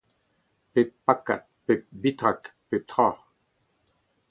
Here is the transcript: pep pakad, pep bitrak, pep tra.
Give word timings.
pep 0.73 0.89
pakad, 1.05 1.41
pep 1.67 1.81
bitrak, 2.01 2.41
pep 2.69 2.83
tra. 2.91 3.07